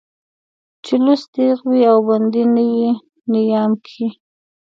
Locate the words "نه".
2.55-2.63